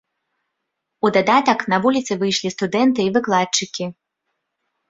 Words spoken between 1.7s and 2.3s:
на вуліцы